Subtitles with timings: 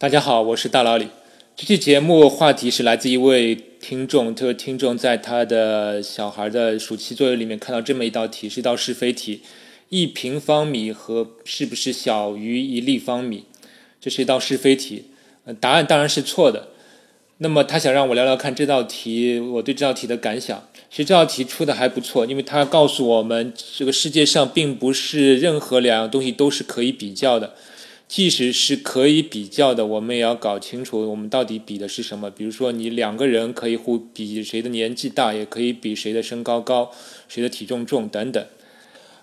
[0.00, 1.08] 大家好，我是大老李。
[1.54, 9.42] 这期节目话题是来自一位听众，这位听众在他的小孩的暑期作业里面看到这么一道题，是一道是非题：
[9.90, 13.44] 一平方米和是不是小于一立方米？
[14.00, 15.04] 这是一道是非题，
[15.60, 16.68] 答案当然是错的。
[17.36, 20.66] 那么他想让我聊聊看这道题，我对这道题的感想。
[20.90, 27.52] 其实这道题出的还不错，因为他告诉我们，这个世界上并不是任何两样东西都是可以比较的。
[28.10, 32.28] 即使是可以比较的，我们也要搞清楚我们到底比的是什么。
[32.28, 36.90] 比如说，你两个人可以互比谁的年纪大，也可以比谁的身高高，
[37.28, 38.44] 谁的体重重等等。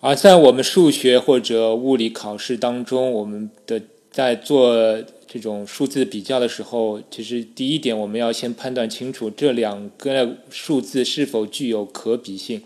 [0.00, 3.80] 而在我们数学或者物理考试当中，我们的
[4.10, 12.60] 在做这种数字比较的时候，其实第一点我们要先判断清楚这两个数字是否具有可比性。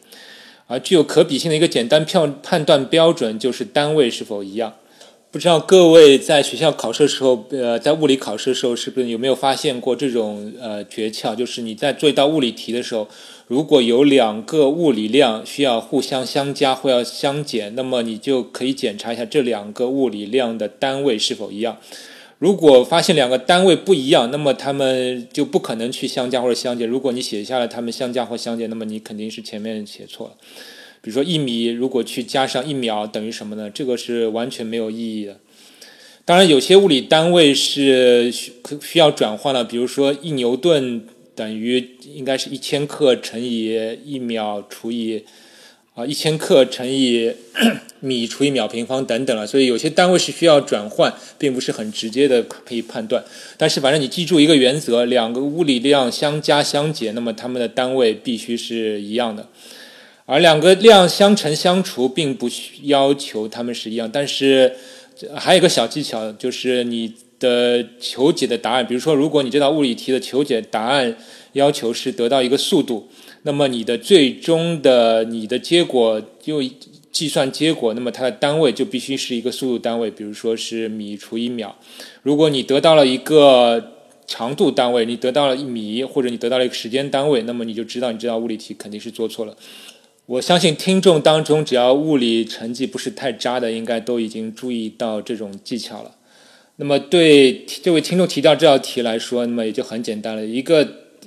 [0.67, 4.73] 而具有可比性的一个简单判判断标准就是单位是否一样。
[5.33, 11.35] 不知道各位在学校考试的时候，呃，在物理考试的时候，是不是有没有发现过这种呃诀窍？
[11.35, 13.07] 就是你在做一道物理题的时候，
[13.47, 21.77] 如果有两个物理量需要互相相加或要相减，那么你就可以检查一下这两个物理量的单位是否一样。
[22.39, 26.89] 如果发现两个单位不一样，那么它们就不可能去相加或者相减。
[26.89, 30.35] 如果你写下来它们相加或相减，那么你肯定是前面写错了。
[31.07, 33.71] 比如说一米，如果去加上一秒等于什么呢？
[33.71, 35.39] 这个是完全没有意义的。
[36.25, 45.23] 当然，有些物理单位是需需要转换的，比如说一牛顿等于应该是一千克乘以一秒除以
[45.95, 47.31] 啊一千克乘以
[48.01, 49.47] 米除以秒平方等等了。
[49.47, 53.25] 所以有些单位是需要转换，并不是很直接的可以判断。
[53.57, 59.49] 但是反正你记住一个原则：两个物理量相加相减，那么它们的单位必须是一样的。
[60.27, 64.11] 而两个量相乘相除，并不需要求它们是一样。
[64.13, 64.73] 但是
[65.35, 68.85] 还有一个小技巧，就是你的求解的答案。
[68.85, 71.17] 比如说，如果你这道物理题的求解答案
[71.53, 73.09] 要求是得到一个速度，
[73.43, 76.61] 那么你的最终的你的结果就
[77.13, 81.77] 计算结果，那么它的单位就必须是一个速度单位，比如说是米除以秒。
[82.23, 83.93] 如果你得到了一个
[84.27, 89.57] 长度单位，你得到了一米，或者你得到了一个时间单位，那么你就知道你这道物理题肯定是做错了。
[90.27, 96.17] 我相信听众当中，只要物理成绩不是太渣的，应该都已经注意到这种技巧了。
[96.79, 100.45] 那么对这位听众提到这道题来说，那么也就很简单了。
[100.45, 100.85] 一个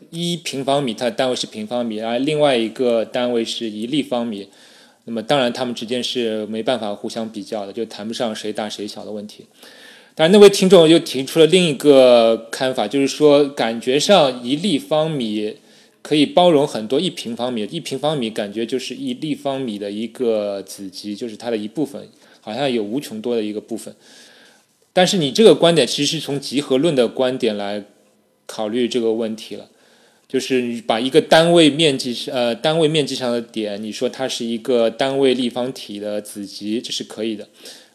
[0.09, 4.49] 一平方米，它的单位是平方米，而另外一个单位是一立方米。
[5.05, 9.45] 那么当然，它们之间是没办法互相比较的，就谈不上谁大谁小的问题。
[10.13, 15.55] 但那位听众又提出了另一个看法，就是说感觉上一立方米。
[16.01, 22.07] 可以包容很多一平方米，一平方米感觉就是一立方米的一个子集，就是它的一部分，
[22.41, 23.93] 好像有无穷多的一个部分。
[24.93, 27.83] 但是你这个观点其实是从集合论的观点来
[28.45, 29.69] 考虑这个问题了，
[30.27, 37.47] 就是你把一个单位面积呃单位面积上的点，你说它是一个单位立方体的子集，这是可以的。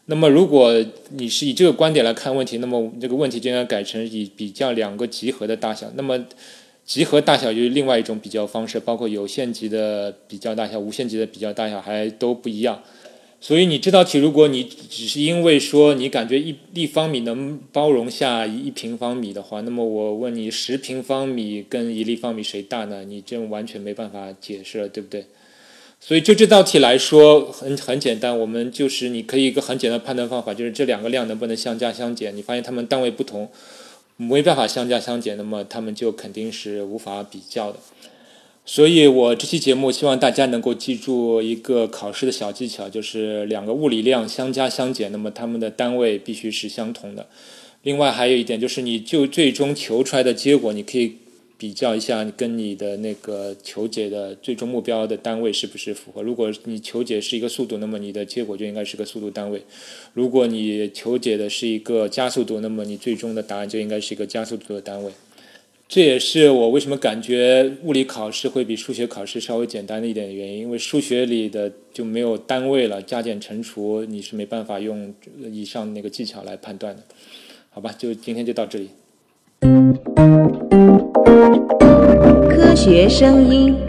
[0.05, 5.91] 那么如果你是以这个观点来看问题，那么这个问题就应该改成以比较两个集合的大小。
[5.95, 6.25] 那么
[6.85, 12.83] 集合大小就是另外一种比较方式，包括有限级的比较大小、无限级的比较大小还都不一样。
[13.41, 23.03] 所以你这道题，如果你只是因为说你感觉一立方米能包容下一平方米的话，那么我问你十平方米跟一立方米谁大呢？
[23.03, 25.25] 你这完全没办法解释了，对不对？
[25.99, 32.35] 所以就这道题来说，很很简单，我们就是你可以一个很简单判断方法，就是这两个量能不能相加相减？
[32.35, 33.49] 你发现它们单位不同。
[34.17, 37.79] 没办法相加相减，那么他们就肯定是无法比较的。
[38.65, 47.27] 所以我这期节目希望大家能够记住一个考试的小技巧，就是两个物理量相加相减，那么它们的单位必须是相同的。
[47.83, 51.17] 另外还有一点就是，你就最终求出来的结果，你可以。
[51.57, 56.21] 比较一下跟你的那个求解的最终目标的单位是不是符合？
[56.21, 59.59] 如果你求解是一个速度，那么你的结果就应该是个速度单位；
[60.13, 65.11] 如果你求解的是一个加速度，那么你最终的答案就应该是一个加速度的单位。
[65.87, 75.13] 这也是我为什么感觉物理考试会比数学考试稍微简单的一点原因，因为数学里的就没有单位了，加减乘除你是没办法用
[75.51, 77.03] 以上那个技巧来判断的。
[77.69, 78.89] 好吧，就今天就到这里。
[82.49, 83.84] 科学声音。